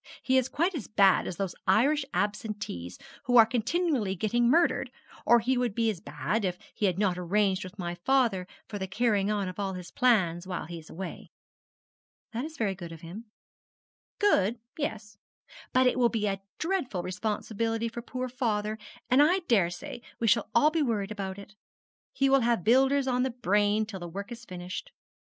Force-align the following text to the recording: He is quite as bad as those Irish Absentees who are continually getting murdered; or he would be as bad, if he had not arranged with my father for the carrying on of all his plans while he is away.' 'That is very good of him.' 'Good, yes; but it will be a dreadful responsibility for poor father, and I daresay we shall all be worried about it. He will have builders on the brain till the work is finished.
He 0.23 0.35
is 0.39 0.49
quite 0.49 0.73
as 0.73 0.87
bad 0.87 1.27
as 1.27 1.35
those 1.37 1.53
Irish 1.67 2.03
Absentees 2.11 2.97
who 3.25 3.37
are 3.37 3.45
continually 3.45 4.15
getting 4.15 4.49
murdered; 4.49 4.89
or 5.27 5.37
he 5.41 5.59
would 5.59 5.75
be 5.75 5.91
as 5.91 5.99
bad, 6.01 6.43
if 6.43 6.57
he 6.73 6.87
had 6.87 6.97
not 6.97 7.19
arranged 7.19 7.63
with 7.63 7.77
my 7.77 7.93
father 7.93 8.47
for 8.67 8.79
the 8.79 8.87
carrying 8.87 9.29
on 9.29 9.47
of 9.47 9.59
all 9.59 9.73
his 9.73 9.91
plans 9.91 10.47
while 10.47 10.65
he 10.65 10.79
is 10.79 10.89
away.' 10.89 11.29
'That 12.33 12.45
is 12.45 12.57
very 12.57 12.73
good 12.73 12.91
of 12.91 13.01
him.' 13.01 13.25
'Good, 14.17 14.57
yes; 14.75 15.17
but 15.71 15.85
it 15.85 15.99
will 15.99 16.09
be 16.09 16.25
a 16.25 16.41
dreadful 16.57 17.03
responsibility 17.03 17.87
for 17.87 18.01
poor 18.01 18.27
father, 18.27 18.79
and 19.07 19.21
I 19.21 19.41
daresay 19.47 20.01
we 20.19 20.25
shall 20.25 20.49
all 20.55 20.71
be 20.71 20.81
worried 20.81 21.11
about 21.11 21.37
it. 21.37 21.53
He 22.11 22.27
will 22.27 22.41
have 22.41 22.63
builders 22.63 23.07
on 23.07 23.21
the 23.21 23.29
brain 23.29 23.85
till 23.85 23.99
the 23.99 24.07
work 24.07 24.31
is 24.31 24.45
finished. 24.45 24.91